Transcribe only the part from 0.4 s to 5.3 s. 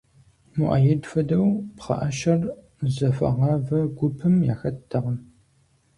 Муаед хуэдэу пхъэӀэщэр зыхуэгъавэ гупым яхэттэкъым.